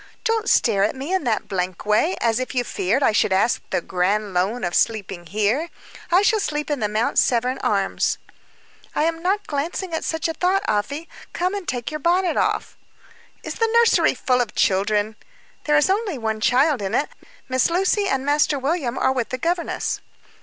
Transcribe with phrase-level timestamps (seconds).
[0.23, 3.61] Don't stare at me in that blank way, as if you feared I should ask
[3.69, 5.69] the grand loan of sleeping here.
[6.11, 8.17] I shall sleep at the Mount Severn Arms."
[8.95, 11.07] "I was not glancing at such a thought, Afy.
[11.33, 12.75] Come and take your bonnet off."
[13.43, 15.17] "Is the nursery full of children?"
[15.65, 17.09] "There is only one child in it.
[17.47, 20.01] Miss Lucy and Master William are with the governess."